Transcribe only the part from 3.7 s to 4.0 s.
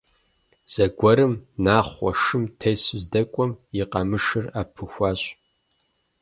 и